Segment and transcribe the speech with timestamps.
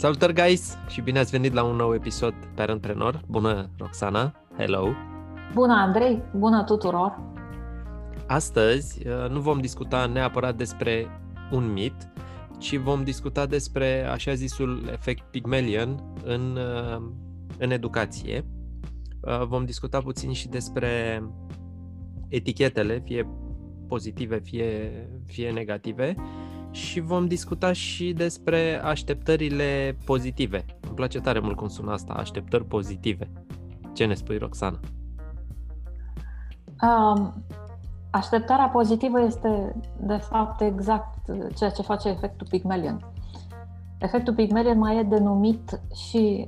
[0.00, 3.20] Salutări, guys, și bine ați venit la un nou episod Parentpreneur.
[3.28, 4.32] Bună, Roxana!
[4.56, 4.88] Hello!
[5.54, 6.22] Bună, Andrei!
[6.36, 7.18] Bună tuturor!
[8.26, 11.06] Astăzi uh, nu vom discuta neapărat despre
[11.50, 11.94] un mit,
[12.58, 17.10] ci vom discuta despre așa zisul efect Pygmalion în, uh,
[17.58, 18.46] în educație.
[19.20, 21.22] Uh, vom discuta puțin și despre
[22.28, 23.28] etichetele, fie
[23.88, 24.90] pozitive, fie,
[25.26, 26.14] fie negative,
[26.70, 30.64] și vom discuta și despre așteptările pozitive.
[30.80, 33.30] Îmi place tare mult cum sună asta, așteptări pozitive.
[33.94, 34.78] Ce ne spui, Roxana?
[36.82, 37.44] Um,
[38.10, 41.18] așteptarea pozitivă este, de fapt, exact
[41.56, 43.12] ceea ce face efectul Pygmalion.
[43.98, 46.46] Efectul Pygmalion mai e denumit și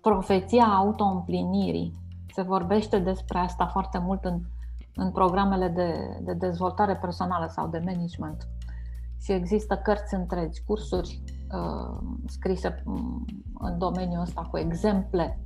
[0.00, 1.92] profeția autoîmplinirii.
[2.34, 4.40] Se vorbește despre asta foarte mult în,
[4.94, 5.94] în programele de,
[6.24, 8.48] de dezvoltare personală sau de management
[9.22, 11.22] și există cărți întregi, cursuri
[11.52, 13.24] uh, scrise mm,
[13.58, 15.40] în domeniul ăsta cu exemple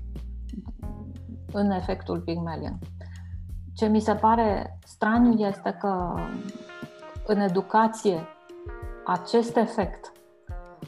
[1.52, 2.78] în efectul Pygmalion.
[3.74, 6.14] Ce mi se pare straniu este că
[7.26, 8.26] în educație
[9.06, 10.12] acest efect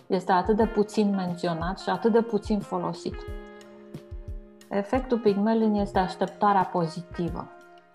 [0.07, 3.17] este atât de puțin menționat și atât de puțin folosit.
[4.69, 7.49] Efectul Pygmalion este așteptarea pozitivă.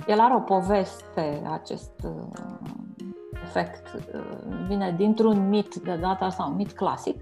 [0.08, 2.48] El are o poveste, acest uh,
[3.48, 4.22] efect uh,
[4.68, 7.22] vine dintr-un mit de data asta, un mit clasic.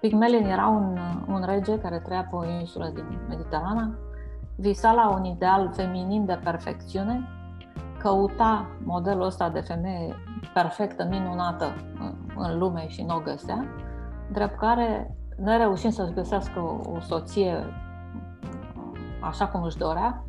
[0.00, 3.94] Pygmalion era un, un rege care trăia pe o insulă din Mediterana,
[4.56, 7.28] visa la un ideal feminin de perfecțiune,
[7.98, 10.14] căuta modelul ăsta de femeie
[10.54, 11.64] perfectă, minunată
[12.36, 13.64] în lume și nu o găsea,
[14.32, 17.64] drept care, nereușind să-și găsească o, o soție
[19.20, 20.24] așa cum își dorea,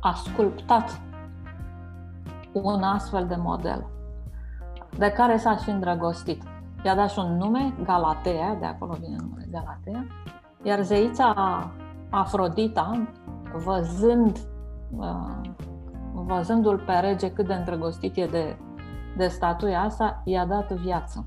[0.00, 1.00] a sculptat
[2.62, 3.86] un astfel de model,
[4.98, 6.42] de care s-a și îndrăgostit.
[6.84, 10.06] I-a dat și un nume, Galatea, de acolo vine numele Galatea,
[10.62, 11.34] iar zeița
[12.10, 13.08] Afrodita,
[13.64, 14.38] văzând,
[14.96, 15.40] uh,
[16.12, 18.56] văzându-l pe rege cât de îndrăgostit e de,
[19.16, 21.22] de statuia asta, i-a dat viață.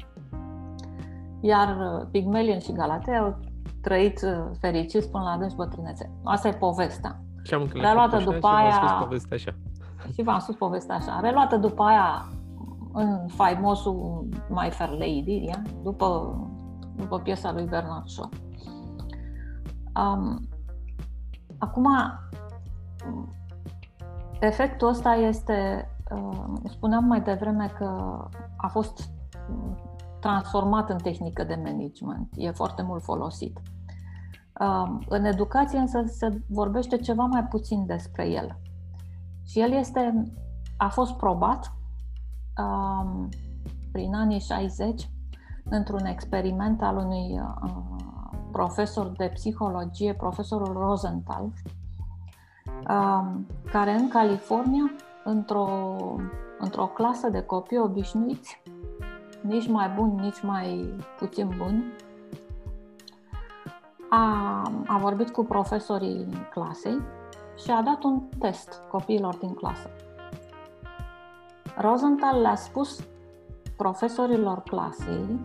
[1.42, 3.40] Iar uh, Pigmelion și Galatea au
[3.82, 6.12] trăit uh, fericiți până la adânci bătrânețe.
[6.24, 7.22] Asta e povestea.
[7.44, 8.98] Și am Reluată după aia...
[9.00, 9.56] povestea așa
[10.14, 11.20] și v-am spus povestea așa.
[11.20, 12.30] Reluată după aia
[12.94, 15.62] în faimosul My Fair Lady, ia?
[15.84, 16.38] După,
[16.96, 18.30] după piesa lui Bernard Shaw.
[19.96, 20.48] Um,
[21.58, 21.88] acum,
[24.40, 28.20] efectul ăsta este, uh, spuneam mai devreme că
[28.58, 29.10] a fost
[30.20, 32.30] transformat în tehnică de management.
[32.36, 33.60] E foarte mult folosit.
[34.60, 38.60] Um, în educație însă se vorbește ceva mai puțin despre el.
[39.48, 40.24] Și el este,
[40.78, 41.74] a fost probat
[42.58, 43.30] um,
[43.92, 45.10] prin anii 60
[45.70, 47.98] într-un experiment al unui uh,
[48.52, 51.52] profesor de psihologie, profesorul Rosenthal,
[52.90, 54.92] um, care în California,
[55.24, 55.96] într-o,
[56.60, 58.62] într-o clasă de copii obișnuiți,
[59.42, 61.84] nici mai buni, nici mai puțin buni,
[64.10, 67.00] a, a vorbit cu profesorii clasei
[67.64, 69.90] și a dat un test copiilor din clasă.
[71.78, 73.08] Rosenthal le-a spus
[73.78, 75.40] profesorilor clasei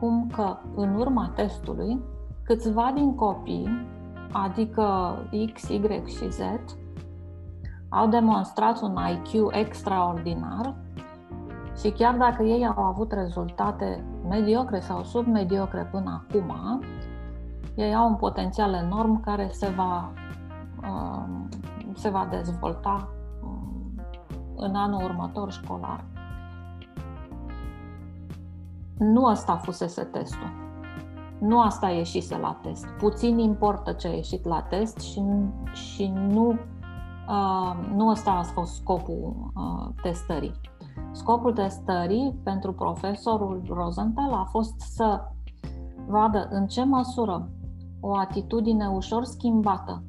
[0.00, 2.00] cum că în urma testului
[2.44, 3.86] câțiva din copii,
[4.32, 5.16] adică
[5.52, 6.40] X, Y și Z,
[7.88, 10.74] au demonstrat un IQ extraordinar
[11.80, 16.82] și chiar dacă ei au avut rezultate mediocre sau submediocre până acum,
[17.74, 20.27] ei au un potențial enorm care se va Um,
[21.94, 23.08] se va dezvolta
[23.42, 24.00] um,
[24.56, 26.04] în anul următor școlar.
[28.98, 30.50] Nu asta fusese testul.
[31.40, 32.86] Nu asta ieșise la test.
[32.98, 35.22] Puțin importă ce a ieșit la test și,
[35.72, 36.48] și nu,
[37.28, 40.60] uh, nu ăsta a fost scopul uh, testării.
[41.12, 45.28] Scopul testării pentru profesorul Rosenthal a fost să
[46.06, 47.48] vadă în ce măsură
[48.00, 50.02] o atitudine ușor schimbată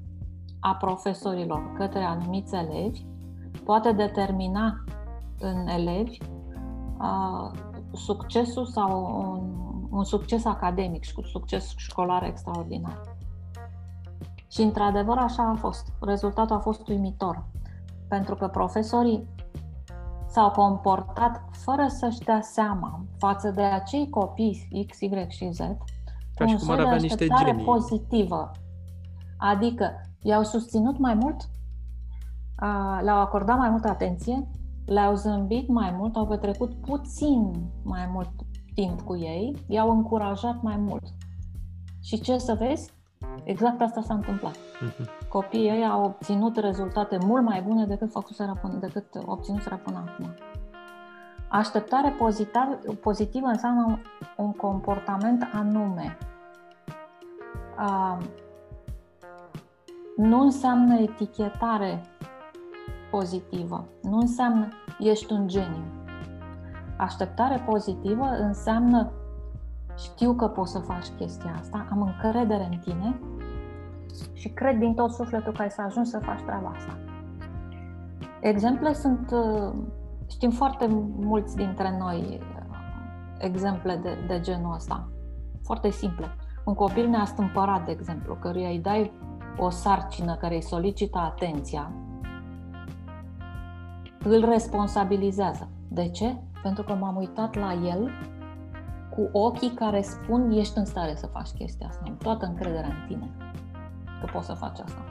[0.60, 3.06] a profesorilor către anumiți elevi
[3.64, 4.84] poate determina
[5.40, 6.18] în elevi
[7.02, 7.52] uh,
[7.94, 13.02] succesul sau un, un succes academic, un succes școlar extraordinar.
[14.48, 15.88] Și într-adevăr așa a fost.
[16.02, 17.46] Rezultatul a fost uimitor.
[18.08, 19.28] Pentru că profesorii
[20.28, 25.60] s-au comportat fără să-și dea seama față de acei copii X, Y și Z
[26.36, 27.64] ca și cum ar avea niște genii.
[27.64, 28.52] pozitivă.
[29.38, 31.50] Adică i-au susținut mai mult,
[33.02, 34.48] le-au acordat mai multă atenție,
[34.86, 37.52] le-au zâmbit mai mult, au petrecut puțin
[37.84, 38.30] mai mult
[38.74, 41.04] timp cu ei, i-au încurajat mai mult.
[42.02, 42.92] Și ce să vezi?
[43.44, 44.56] Exact asta s-a întâmplat.
[44.56, 45.28] Uh-huh.
[45.30, 50.34] Copiii ei au obținut rezultate mult mai bune decât, făcuseră până, decât obținuseră până acum.
[51.50, 52.16] Așteptare
[53.02, 54.00] pozitivă înseamnă
[54.38, 56.18] un comportament anume.
[60.18, 62.02] Uh, nu înseamnă etichetare
[63.12, 63.88] pozitivă.
[64.02, 64.68] Nu înseamnă
[65.00, 65.84] ești un geniu.
[66.98, 69.12] Așteptare pozitivă înseamnă
[69.98, 73.20] știu că poți să faci chestia asta, am încredere în tine
[74.34, 76.98] și cred din tot sufletul că ai să ajungi să faci treaba asta.
[78.42, 79.74] Exemple sunt, uh,
[80.30, 80.88] știm foarte
[81.20, 82.78] mulți dintre noi uh,
[83.38, 85.10] exemple de, de genul ăsta,
[85.64, 86.26] foarte simple.
[86.66, 89.12] Un copil neastâmpărat, de exemplu, căruia îi dai
[89.60, 91.92] o sarcină care îi solicită atenția,
[94.24, 95.70] îl responsabilizează.
[95.88, 96.36] De ce?
[96.64, 98.10] Pentru că m-am uitat la el
[99.16, 103.08] cu ochii care spun ești în stare să faci chestia asta, am toată încrederea în
[103.08, 103.32] tine
[104.20, 105.06] că poți să faci asta.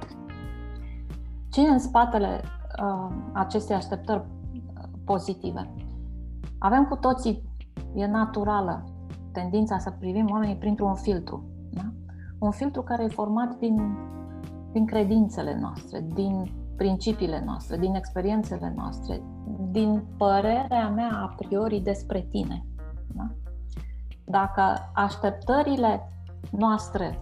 [1.51, 2.41] Ce e în spatele
[2.83, 5.75] uh, acestei așteptări uh, pozitive?
[6.59, 7.43] Avem cu toții,
[7.95, 8.85] e naturală,
[9.33, 11.45] tendința să privim oamenii printr-un filtru.
[11.71, 11.93] Da?
[12.39, 13.97] Un filtru care e format din,
[14.73, 19.23] din credințele noastre, din principiile noastre, din experiențele noastre,
[19.71, 22.65] din părerea mea a priori despre tine.
[23.07, 23.31] Da?
[24.25, 26.13] Dacă așteptările
[26.51, 27.19] noastre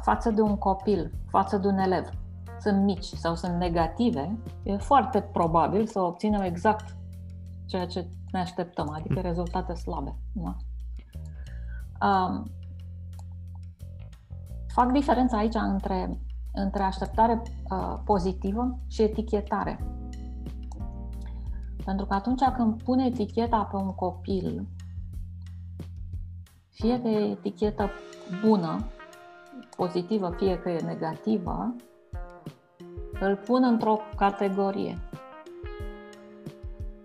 [0.00, 2.08] față de un copil, față de un elev,
[2.60, 6.96] sunt mici sau sunt negative, e foarte probabil să obținem exact
[7.66, 10.16] ceea ce ne așteptăm, adică rezultate slabe.
[10.32, 10.56] Da?
[12.06, 12.50] Um,
[14.74, 16.18] fac diferența aici între,
[16.52, 19.78] între așteptare uh, pozitivă și etichetare.
[21.84, 24.66] Pentru că atunci când pune eticheta pe un copil,
[26.70, 27.90] fie că e etichetă
[28.46, 28.86] bună,
[29.76, 31.74] pozitivă, fie că e negativă,
[33.20, 34.98] îl pun într-o categorie.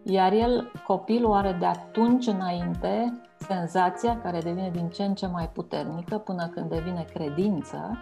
[0.03, 5.49] Iar el, copilul, are de atunci înainte senzația care devine din ce în ce mai
[5.49, 7.97] puternică până când devine credință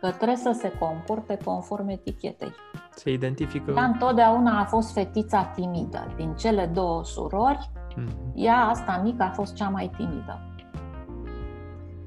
[0.00, 2.52] că trebuie să se comporte conform etichetei.
[2.90, 3.72] Se identifică.
[3.76, 6.12] Ea întotdeauna a fost fetița timidă.
[6.16, 8.32] Din cele două surori, mm-hmm.
[8.34, 10.40] ea, asta mică, a fost cea mai timidă.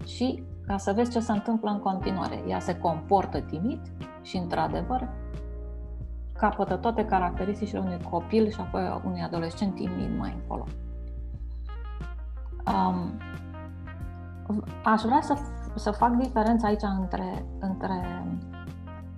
[0.05, 2.43] Și ca să vezi ce se întâmplă în continuare.
[2.47, 3.81] Ea se comportă timid
[4.21, 5.09] și, într-adevăr,
[6.37, 10.65] capătă toate caracteristicile unui copil și apoi unui adolescent timid mai încolo.
[12.73, 13.19] Um,
[14.83, 15.37] aș vrea să,
[15.75, 18.25] să fac diferența aici între, între,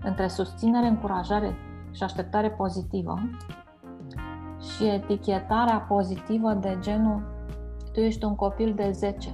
[0.03, 1.55] între susținere, încurajare
[1.91, 3.19] și așteptare pozitivă
[4.59, 7.35] și etichetarea pozitivă de genul
[7.93, 9.29] tu ești un copil de 10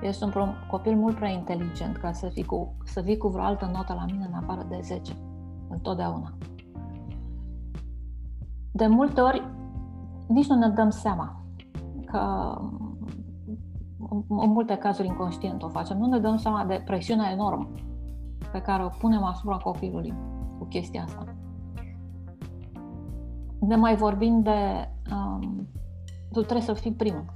[0.00, 0.32] Ești un
[0.70, 4.04] copil mult prea inteligent ca să, fii cu, să vii cu vreo altă notă la
[4.04, 5.12] mine în afară de 10.
[5.68, 6.32] Întotdeauna.
[8.72, 9.50] De multe ori
[10.26, 11.42] nici nu ne dăm seama
[12.04, 12.54] că
[14.28, 17.70] în multe cazuri inconștient o facem, nu ne dăm seama de presiunea enormă
[18.52, 20.14] pe care o punem asupra copilului
[20.58, 21.24] cu chestia asta.
[23.60, 25.68] Ne mai vorbim de um,
[26.32, 27.34] tu trebuie să fii primul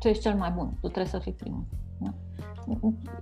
[0.00, 1.64] tu ești cel mai bun, tu trebuie să fii primul.
[1.98, 2.12] Da?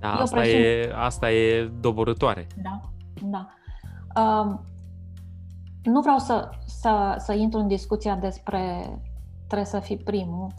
[0.00, 2.46] Da, asta, e, asta e doborătoare.
[2.62, 2.80] Da,
[3.22, 3.48] da.
[4.20, 4.58] Uh,
[5.82, 8.90] nu vreau să, să, să intru în discuția despre
[9.46, 10.54] trebuie să fii primul,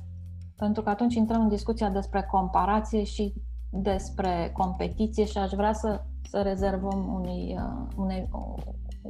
[0.60, 3.34] pentru că atunci intrăm în discuția despre comparație și
[3.70, 8.54] despre competiție și aș vrea să, să rezervăm unui, uh, unei, o,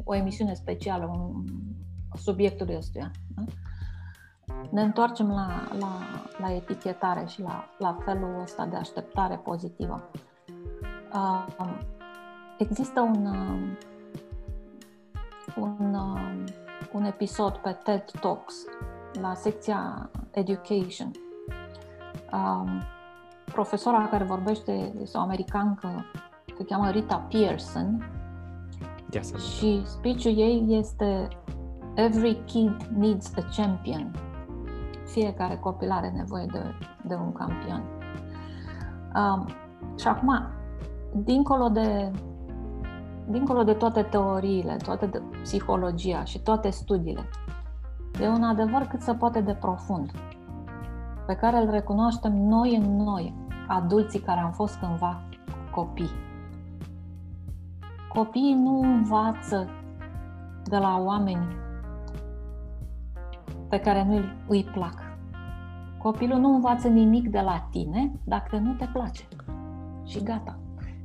[0.03, 1.44] o emisiune specială un,
[2.13, 3.12] subiectului ăstuia.
[3.36, 3.44] Da?
[4.70, 6.00] ne întoarcem la, la,
[6.38, 10.10] la etichetare și la, la felul ăsta de așteptare pozitivă.
[11.13, 11.77] Uh,
[12.58, 13.77] există un, uh,
[15.58, 16.44] un, uh,
[16.94, 18.56] un episod pe TED Talks
[19.22, 21.12] la secția Education.
[22.33, 22.81] Uh,
[23.45, 26.05] profesora care vorbește este o americancă,
[26.57, 28.12] se cheamă Rita Pearson.
[29.12, 31.27] Yes, și speech-ul ei este
[31.95, 34.12] Every kid needs a champion.
[35.05, 36.63] Fiecare copil are nevoie de,
[37.07, 37.83] de un campion.
[39.15, 39.48] Um,
[39.98, 40.48] și acum,
[41.13, 42.12] dincolo de,
[43.27, 47.29] dincolo de toate teoriile, toată de psihologia și toate studiile,
[48.21, 50.12] e un adevăr cât se poate de profund,
[51.29, 53.33] pe care îl recunoaștem noi în noi,
[53.67, 55.21] adulții care am fost cândva
[55.71, 56.09] copii.
[58.13, 59.67] Copiii nu învață
[60.63, 61.48] de la oameni
[63.67, 64.95] pe care nu îi plac.
[65.98, 69.27] Copilul nu învață nimic de la tine dacă nu te place.
[70.05, 70.59] Și gata.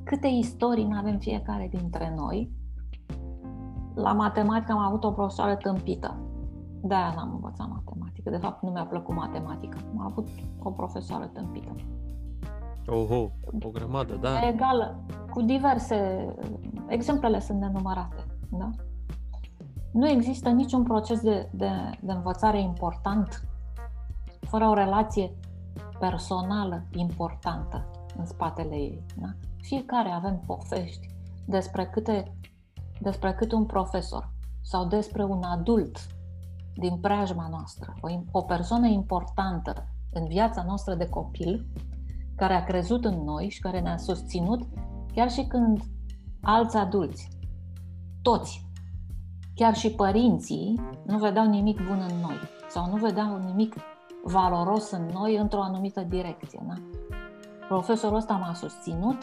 [0.04, 2.52] Câte istorii nu avem fiecare dintre noi?
[3.94, 6.16] La matematică am avut o profesoară tâmpită.
[6.82, 7.93] De-aia n-am învățat matematică.
[8.30, 9.76] De fapt, nu mi-a plăcut matematica.
[9.98, 10.28] Am avut
[10.62, 11.74] o profesoară tâmpită.
[12.86, 13.30] Oho,
[13.62, 14.48] o grămadă, da.
[14.48, 16.28] Egală, cu diverse...
[16.88, 18.70] Exemplele sunt nenumărate, da?
[19.92, 23.48] Nu există niciun proces de, de, de învățare important
[24.40, 25.34] fără o relație
[25.98, 29.04] personală importantă în spatele ei.
[29.16, 29.28] Da?
[29.60, 31.06] Fiecare avem povești
[31.46, 32.36] despre câte,
[33.00, 36.06] despre cât un profesor sau despre un adult
[36.74, 41.66] din preajma noastră, o, o persoană importantă în viața noastră de copil,
[42.36, 44.60] care a crezut în noi și care ne-a susținut
[45.14, 45.82] chiar și când
[46.40, 47.28] alți adulți,
[48.22, 48.66] toți,
[49.54, 52.38] chiar și părinții, nu vedeau nimic bun în noi
[52.68, 53.74] sau nu vedeau nimic
[54.24, 56.62] valoros în noi într-o anumită direcție.
[56.68, 56.74] Da?
[57.68, 59.18] Profesorul ăsta m-a susținut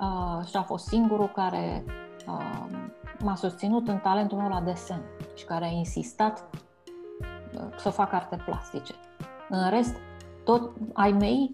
[0.00, 1.84] uh, și a fost singurul care
[2.26, 2.87] uh,
[3.22, 5.00] m-a susținut în talentul meu la desen
[5.34, 6.48] și care a insistat
[7.54, 8.94] uh, să fac arte plastice.
[9.48, 9.96] În rest,
[10.44, 11.50] tot ai mei,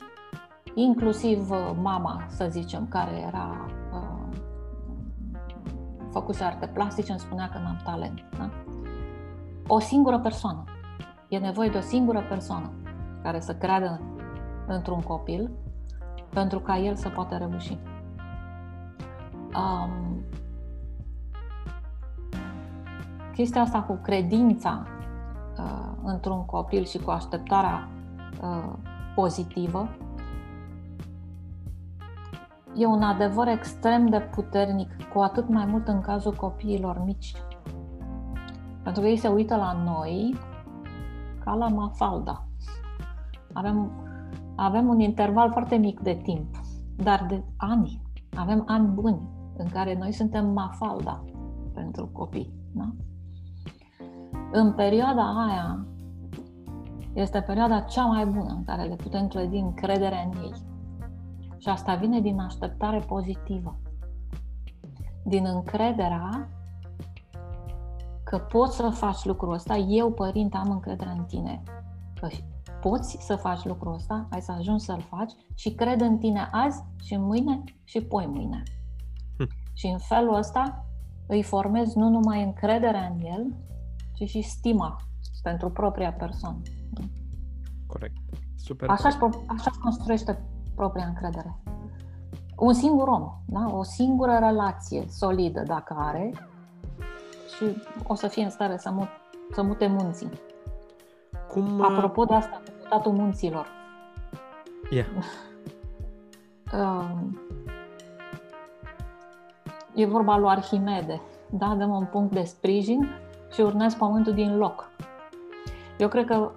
[0.75, 4.37] inclusiv uh, mama, să zicem, care era uh,
[6.11, 8.25] făcuse arte plastice, îmi spunea că n-am talent.
[8.39, 8.51] Da?
[9.67, 10.65] O singură persoană
[11.35, 12.73] E nevoie de o singură persoană
[13.23, 14.01] care să creadă
[14.67, 15.51] într-un copil
[16.29, 17.79] pentru ca el să poată reuși.
[19.55, 20.14] Um,
[23.35, 24.87] chestia asta cu credința
[25.59, 27.89] uh, într-un copil și cu așteptarea
[28.43, 28.73] uh,
[29.15, 29.89] pozitivă
[32.77, 37.35] e un adevăr extrem de puternic, cu atât mai mult în cazul copiilor mici.
[38.83, 40.35] Pentru că ei se uită la noi
[41.45, 42.47] ca la Mafalda.
[43.53, 43.91] Avem,
[44.55, 46.55] avem un interval foarte mic de timp,
[46.97, 48.03] dar de ani.
[48.37, 49.21] Avem ani buni
[49.57, 51.25] în care noi suntem Mafalda
[51.75, 52.53] pentru copii.
[52.73, 52.93] Da?
[54.57, 55.87] În perioada aia
[57.13, 60.53] este perioada cea mai bună în care le putem clădi încrederea în ei.
[61.59, 63.79] Și asta vine din așteptare pozitivă.
[65.25, 66.49] Din încrederea
[68.25, 71.63] că poți să faci lucrul ăsta, eu, părinte, am încredere în tine,
[72.21, 72.29] că
[72.81, 76.85] poți să faci lucrul ăsta, ai să ajungi să-l faci și cred în tine azi
[77.03, 78.63] și mâine și poi mâine.
[79.39, 79.49] Hm.
[79.73, 80.85] Și în felul ăsta
[81.27, 83.55] îi formezi nu numai încrederea în el,
[84.15, 84.97] ci și stima
[85.43, 86.61] pentru propria persoană.
[87.87, 88.17] Corect.
[88.57, 88.89] Super.
[88.89, 89.17] Așa își,
[89.47, 90.45] așa construiește
[90.75, 91.57] propria încredere.
[92.57, 93.69] Un singur om, da?
[93.73, 96.33] o singură relație solidă, dacă are,
[97.57, 99.09] și o să fie în stare să, mut,
[99.51, 100.29] să mute munții.
[101.49, 103.67] Cum, uh, Apropo de asta, mutatul munților.
[104.91, 105.07] Yeah.
[109.95, 111.21] e vorba lui Arhimede.
[111.51, 111.75] Da?
[111.79, 113.09] Dăm un punct de sprijin
[113.55, 114.91] și urnesc pământul din loc.
[115.99, 116.51] Eu cred că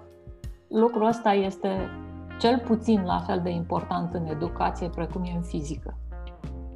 [0.68, 1.90] lucrul ăsta este
[2.38, 5.98] cel puțin la fel de important în educație precum e în fizică.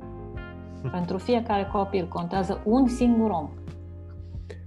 [0.92, 3.50] Pentru fiecare copil contează un singur om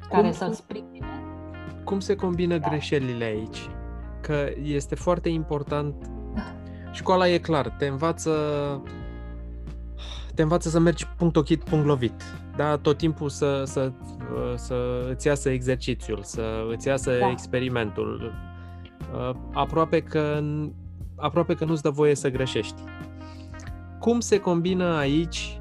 [0.10, 1.24] care cum, să-l sprijine.
[1.84, 2.68] Cum se combină da.
[2.68, 3.70] greșelile aici?
[4.22, 5.96] Că este foarte important.
[6.92, 8.32] Școala e clar, te învață
[10.36, 12.24] te învață să mergi punct ochit, punct lovit.
[12.58, 12.78] Da?
[12.78, 13.92] Tot timpul să, să,
[14.56, 14.76] să
[15.10, 17.30] îți iasă exercițiul, să îți iasă da.
[17.30, 18.34] experimentul.
[19.54, 20.44] Aproape că,
[21.16, 22.82] aproape că nu-ți dă voie să greșești.
[24.00, 25.60] Cum se combină aici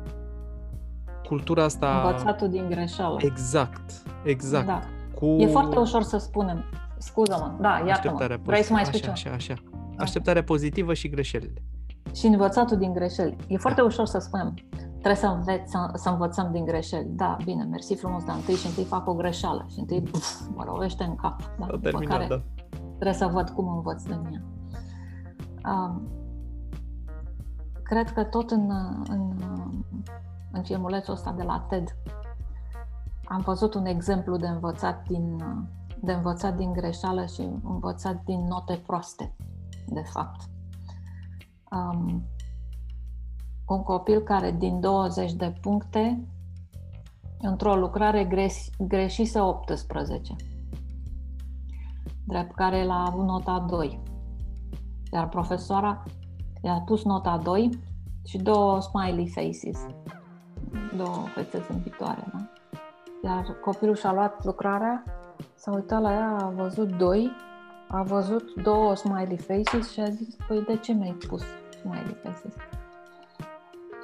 [1.26, 2.02] cultura asta...
[2.04, 3.18] Învățatul din greșeală.
[3.20, 4.02] Exact.
[4.24, 4.66] Exact.
[4.66, 4.80] Da.
[5.14, 5.26] Cu...
[5.26, 6.64] E foarte ușor să spunem.
[6.98, 8.38] Scuză-mă, da, iartă-mă.
[8.42, 9.54] Vrei să mai spui așa, așa, așa.
[9.96, 11.62] Așteptare pozitivă și greșelile.
[12.14, 13.36] Și învățatul din greșeli.
[13.48, 13.86] E foarte da.
[13.86, 14.54] ușor să spunem.
[15.04, 17.08] Trebuie să, înveți, să, să învățăm din greșeli.
[17.08, 20.64] Da, bine, mersi frumos, dar întâi și întâi fac o greșeală și întâi pf, mă
[20.64, 21.40] lovește în cap.
[21.58, 21.66] Da?
[21.66, 22.42] După terminat, care da.
[22.86, 24.42] trebuie să văd cum învăț din ea.
[25.72, 26.08] Um,
[27.82, 28.70] cred că tot în,
[29.08, 29.42] în,
[30.52, 31.96] în filmulețul ăsta de la TED
[33.24, 35.36] am văzut un exemplu de învățat din,
[36.00, 39.34] de învățat din greșeală și învățat din note proaste,
[39.86, 40.40] de fapt.
[41.70, 42.24] Um,
[43.68, 46.28] un copil care din 20 de puncte,
[47.40, 50.36] într-o lucrare greș, greșise 18,
[52.26, 54.02] drept care el a avut nota 2.
[55.12, 56.02] Iar profesoara
[56.62, 57.70] i-a pus nota 2
[58.24, 59.86] și două smiley faces,
[60.96, 62.50] două fețe zâmbitoare, da?
[63.24, 65.04] Iar copilul și-a luat lucrarea,
[65.54, 67.32] s-a uitat la ea, a văzut doi
[67.88, 71.42] a văzut două smiley faces și a zis, păi de ce mi-ai pus
[71.80, 72.54] smiley faces?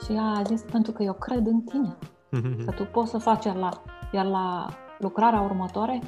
[0.04, 1.97] Și ea a zis, pentru că eu cred în tine,
[2.64, 3.69] că tu poți să faci, iar la,
[4.12, 4.66] iar la
[4.99, 6.00] lucrarea următoare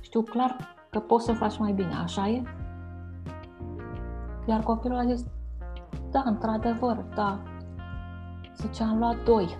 [0.00, 0.56] știu clar
[0.90, 2.42] că poți să faci mai bine, așa e?
[4.46, 5.24] Iar copilul a zis,
[6.10, 7.38] da, într-adevăr, da.
[8.56, 9.56] Zice, am luat doi.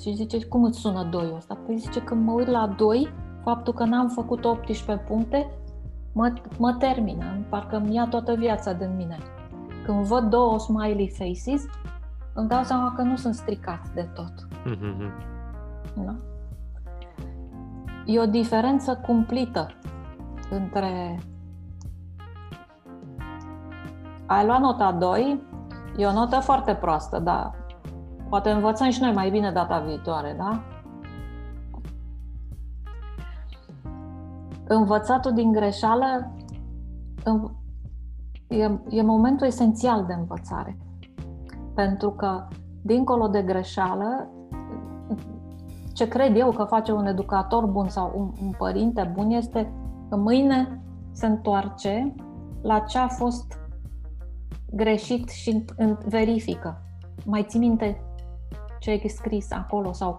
[0.00, 1.58] Și zice, cum îți sună doi ăsta?
[1.66, 3.08] Păi zice, când mă uit la doi,
[3.42, 5.50] faptul că n-am făcut 18 puncte,
[6.12, 9.18] mă, mă termină, parcă îmi ia toată viața din mine.
[9.84, 11.64] Când văd două smiley faces,
[12.36, 14.48] îmi dau seama că nu sunt stricat de tot.
[14.66, 15.12] Mm-hmm.
[15.94, 16.14] Da?
[18.04, 19.66] E o diferență cumplită
[20.50, 21.18] între
[24.26, 25.42] ai luat nota 2,
[25.96, 27.54] e o notă foarte proastă, dar
[28.28, 30.62] poate învățăm și noi mai bine data viitoare, da?
[34.68, 36.32] Învățatul din greșeală
[38.48, 40.78] e, e momentul esențial de învățare.
[41.76, 42.46] Pentru că,
[42.82, 44.30] dincolo de greșeală,
[45.92, 49.72] ce cred eu că face un educator bun sau un, un părinte bun este
[50.08, 52.14] că mâine se întoarce
[52.62, 53.58] la ce a fost
[54.70, 55.64] greșit și
[56.04, 56.82] verifică.
[57.24, 58.00] Mai ții minte
[58.78, 60.16] ce ai scris acolo sau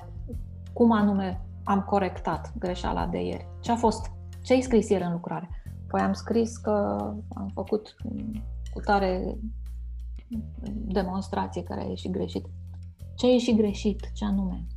[0.73, 3.47] cum anume am corectat greșeala de ieri?
[3.59, 4.11] Ce a fost?
[4.41, 5.49] Ce ai scris ieri în lucrare?
[5.87, 6.97] Păi am scris că
[7.35, 7.95] am făcut
[8.73, 9.37] cu tare
[10.71, 12.45] demonstrație care a ieșit greșit.
[13.15, 14.11] Ce a ieșit greșit?
[14.13, 14.67] Ce anume?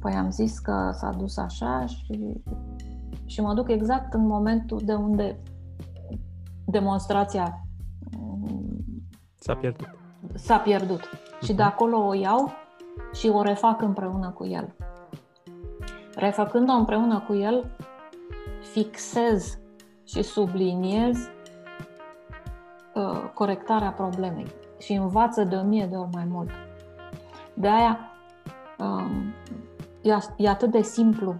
[0.00, 2.42] Păi am zis că s-a dus așa și,
[3.24, 5.40] și mă duc exact în momentul de unde
[6.64, 7.64] demonstrația
[9.44, 9.88] S-a pierdut.
[10.34, 11.00] S-a pierdut.
[11.00, 11.46] Uh-huh.
[11.46, 12.52] Și de acolo o iau
[13.12, 14.76] și o refac împreună cu el.
[16.14, 17.76] Refăcând-o împreună cu el,
[18.72, 19.58] fixez
[20.04, 21.43] și subliniez uh,
[23.34, 24.46] corectarea problemei
[24.78, 26.50] și învață de o mie de ori mai mult.
[27.54, 27.98] De aia
[28.78, 29.34] um,
[30.02, 31.34] e, e atât de simplu.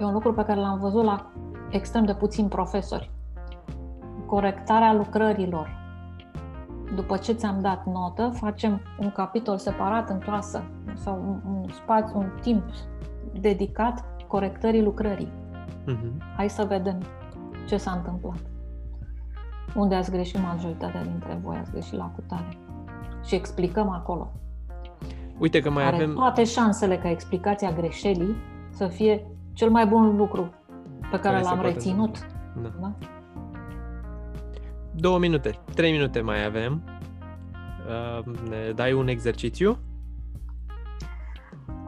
[0.00, 1.30] E un lucru pe care l-am văzut la
[1.70, 3.10] extrem de puțini profesori.
[4.26, 5.84] Corectarea lucrărilor,
[6.94, 10.64] după ce ți-am dat notă, facem un capitol separat în clasă
[10.94, 12.64] sau un, un spațiu, un timp
[13.40, 15.32] dedicat corectării lucrării.
[15.86, 16.34] Uh-huh.
[16.36, 17.02] Hai să vedem
[17.66, 18.55] ce s-a întâmplat.
[19.74, 22.58] Unde ați greșit majoritatea dintre voi, ați greșit la cutare.
[23.24, 24.32] Și explicăm acolo.
[25.38, 26.14] Uite că mai Are avem...
[26.14, 28.36] toate șansele ca explicația greșelii
[28.70, 30.50] să fie cel mai bun lucru
[31.00, 32.26] pe care, care l-am reținut.
[32.62, 32.72] Da.
[32.80, 32.92] Da?
[34.96, 36.82] două minute, trei minute mai avem.
[37.88, 39.78] Uh, ne dai un exercițiu?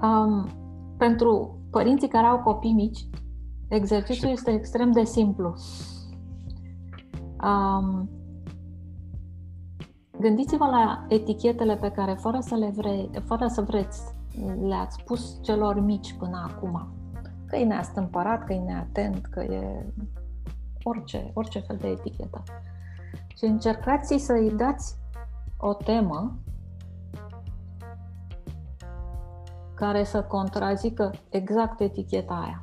[0.02, 0.48] Um,
[0.96, 2.98] pentru părinții care au copii mici,
[3.68, 5.54] exercițiul este extrem de simplu.
[7.42, 8.08] Um,
[10.20, 14.02] gândiți-vă la etichetele pe care, fără să le vrei, fără să vreți,
[14.60, 16.92] le-ați pus celor mici până acum.
[17.46, 19.92] Că e neastâmpărat, că e neatent, că e
[20.82, 22.42] orice, orice fel de etichetă
[23.36, 24.96] și încercați să-i dați
[25.56, 26.38] o temă
[29.74, 32.60] care să contrazică exact eticheta aia.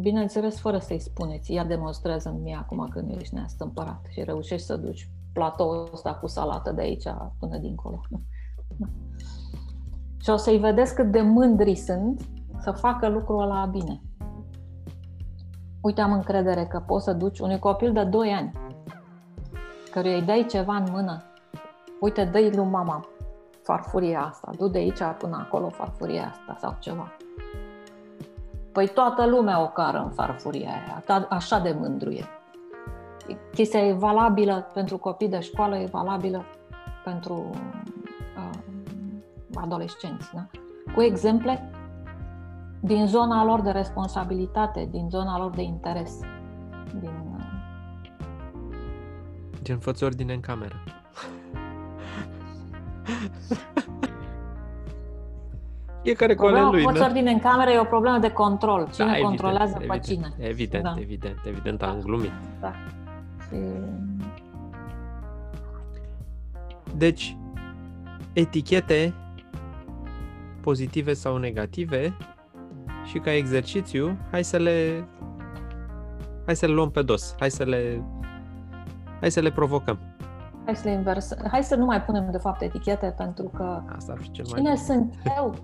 [0.00, 4.66] Bineînțeles, fără să-i spuneți, ea demonstrează în mie acum că nu ești neastâmpărat și reușești
[4.66, 7.04] să duci platoul ăsta cu salată de aici
[7.38, 8.00] până dincolo.
[10.22, 12.28] și o să-i vedeți cât de mândri sunt
[12.60, 14.02] să facă lucrul ăla bine.
[15.80, 18.52] Uite, am încredere că poți să duci unui copil de 2 ani
[19.90, 21.22] căruia îi dai ceva în mână,
[22.00, 23.08] uite, dă-i lui mama
[23.62, 27.16] farfuria asta, du de aici până acolo farfuria asta sau ceva.
[28.72, 32.24] Păi toată lumea o cară în farfuria aia, așa de mândru e.
[33.54, 36.44] Chestia e valabilă pentru copii de școală, e valabilă
[37.04, 37.50] pentru
[38.36, 38.58] uh,
[39.54, 40.30] adolescenți.
[40.34, 40.46] Da?
[40.94, 41.70] Cu exemple
[42.80, 46.18] din zona lor de responsabilitate, din zona lor de interes,
[47.00, 47.28] din
[49.68, 50.74] Gen, fă ordine în cameră.
[56.02, 56.82] Fiecare cu ale lui.
[56.82, 58.88] Fă ordine în cameră e o problemă de control.
[58.94, 60.32] Cine da, controlează evident, pe cine?
[60.38, 60.94] Evident, da.
[60.98, 62.32] evident, evident, am glumit.
[62.60, 62.72] Da.
[63.48, 63.56] Și...
[66.96, 67.36] Deci,
[68.32, 69.14] etichete
[70.60, 72.16] pozitive sau negative
[73.04, 75.08] și ca exercițiu, hai să le
[76.44, 78.02] hai să le luăm pe dos, hai să le
[79.20, 79.98] Hai să le provocăm.
[80.68, 81.34] Hai să le invers.
[81.50, 84.60] Hai să nu mai punem de fapt etichete pentru că Asta ar fi cel cine
[84.60, 85.54] mai sunt eu?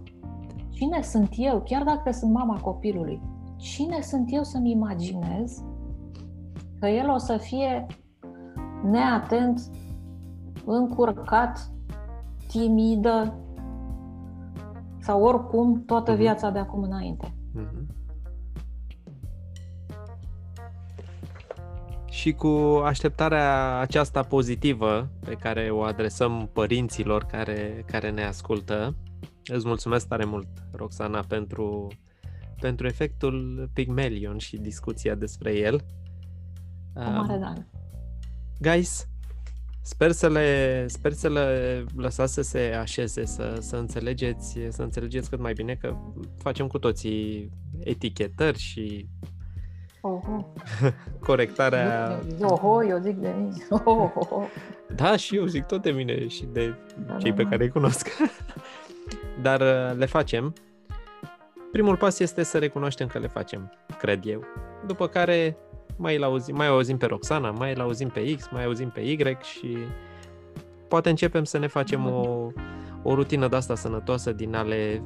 [0.70, 1.60] Cine sunt eu?
[1.60, 3.20] Chiar dacă sunt mama copilului,
[3.56, 5.62] cine sunt eu să-mi imaginez
[6.80, 7.86] că el o să fie
[8.90, 9.60] neatent,
[10.64, 11.70] încurcat,
[12.48, 13.34] timidă
[14.98, 16.18] sau oricum toată uh-huh.
[16.18, 17.26] viața de acum înainte.
[17.26, 18.03] Uh-huh.
[22.14, 28.96] Și cu așteptarea aceasta pozitivă pe care o adresăm părinților care, care ne ascultă,
[29.44, 31.88] îți mulțumesc tare mult, Roxana, pentru,
[32.61, 35.81] pentru efectul Pygmalion și discuția despre el.
[36.92, 37.66] Cu mare drag.
[38.59, 39.09] Guys,
[39.87, 45.31] Sper să le, sper să le lăsați să se așeze, să, să, înțelegeți, să înțelegeți
[45.31, 45.96] cât mai bine că
[46.37, 47.50] facem cu toții
[47.81, 49.09] etichetări și
[50.06, 50.52] Oho.
[51.26, 52.20] corectarea...
[52.40, 53.54] Oho, eu zic de mine.
[53.84, 54.48] Oho.
[54.94, 56.74] Da, și eu zic tot de mine și de
[57.06, 57.48] da, cei da, pe da.
[57.48, 58.08] care îi cunosc.
[59.42, 60.52] Dar uh, le facem.
[61.72, 64.44] Primul pas este să recunoaștem că le facem, cred eu.
[64.86, 65.56] După care
[65.96, 69.36] mai, auzim, mai auzim pe Roxana, mai îl auzim pe X, mai auzim pe Y
[69.42, 69.76] și
[70.88, 72.48] poate începem să ne facem o,
[73.02, 75.02] o rutină de asta sănătoasă din ale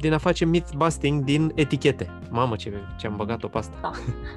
[0.00, 2.18] din a face myth busting din etichete.
[2.30, 3.76] Mamă, ce, ce am băgat-o pe asta.
[3.80, 3.90] Da,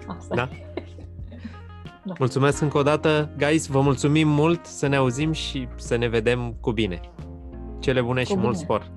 [0.08, 0.49] asta da?
[2.06, 2.13] da?
[2.19, 6.56] Mulțumesc încă o dată, guys, vă mulțumim mult, să ne auzim și să ne vedem
[6.60, 6.99] cu bine.
[7.80, 8.45] Cele bune cu și bine.
[8.45, 8.91] mult spor!